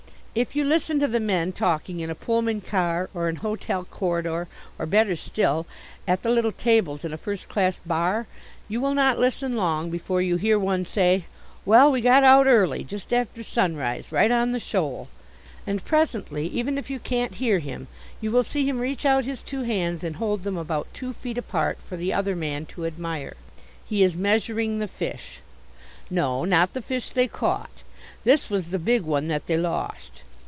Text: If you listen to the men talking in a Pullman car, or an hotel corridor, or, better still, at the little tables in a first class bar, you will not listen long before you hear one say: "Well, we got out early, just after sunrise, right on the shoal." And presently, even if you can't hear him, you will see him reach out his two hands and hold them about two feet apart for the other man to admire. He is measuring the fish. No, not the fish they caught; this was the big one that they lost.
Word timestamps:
If 0.33 0.55
you 0.55 0.63
listen 0.63 0.97
to 1.01 1.09
the 1.09 1.19
men 1.19 1.51
talking 1.51 1.99
in 1.99 2.09
a 2.09 2.15
Pullman 2.15 2.61
car, 2.61 3.09
or 3.13 3.27
an 3.27 3.35
hotel 3.43 3.83
corridor, 3.83 4.47
or, 4.79 4.85
better 4.85 5.17
still, 5.17 5.65
at 6.07 6.23
the 6.23 6.29
little 6.29 6.53
tables 6.53 7.03
in 7.03 7.11
a 7.11 7.17
first 7.17 7.49
class 7.49 7.81
bar, 7.85 8.27
you 8.69 8.79
will 8.79 8.93
not 8.93 9.19
listen 9.19 9.57
long 9.57 9.89
before 9.89 10.21
you 10.21 10.37
hear 10.37 10.57
one 10.57 10.85
say: 10.85 11.25
"Well, 11.65 11.91
we 11.91 11.99
got 11.99 12.23
out 12.23 12.47
early, 12.47 12.85
just 12.85 13.11
after 13.11 13.43
sunrise, 13.43 14.09
right 14.13 14.31
on 14.31 14.53
the 14.53 14.59
shoal." 14.61 15.09
And 15.67 15.83
presently, 15.83 16.47
even 16.47 16.77
if 16.77 16.89
you 16.89 16.99
can't 16.99 17.35
hear 17.35 17.59
him, 17.59 17.89
you 18.21 18.31
will 18.31 18.43
see 18.43 18.65
him 18.65 18.79
reach 18.79 19.05
out 19.05 19.25
his 19.25 19.43
two 19.43 19.63
hands 19.63 20.01
and 20.01 20.15
hold 20.15 20.43
them 20.45 20.55
about 20.55 20.93
two 20.93 21.11
feet 21.11 21.37
apart 21.37 21.77
for 21.79 21.97
the 21.97 22.13
other 22.13 22.37
man 22.37 22.65
to 22.67 22.85
admire. 22.85 23.35
He 23.85 24.01
is 24.01 24.15
measuring 24.15 24.79
the 24.79 24.87
fish. 24.87 25.41
No, 26.09 26.45
not 26.45 26.71
the 26.71 26.81
fish 26.81 27.09
they 27.09 27.27
caught; 27.27 27.83
this 28.23 28.49
was 28.51 28.67
the 28.67 28.77
big 28.77 29.01
one 29.01 29.27
that 29.29 29.47
they 29.47 29.57
lost. 29.57 30.21